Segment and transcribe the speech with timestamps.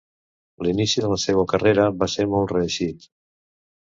[0.67, 3.05] L'inici de la seua carrera va ser molt reeixit.